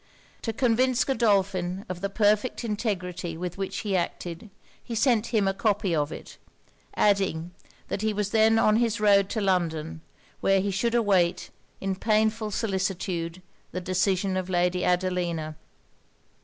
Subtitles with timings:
[0.41, 4.49] To convince Godolphin of the perfect integrity with which he acted,
[4.83, 6.39] he sent him a copy of it;
[6.95, 7.51] adding,
[7.87, 10.01] that he was then on his road to London,
[10.39, 13.43] where he should await, in painful solicitude,
[13.73, 15.55] the decision of Lady Adelina.